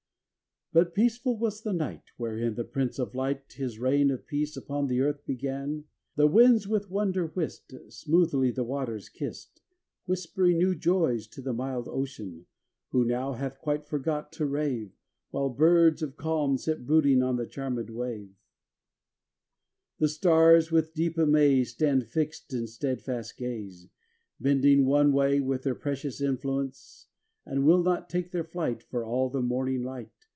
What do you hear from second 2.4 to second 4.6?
the Prince of Light His reign of peace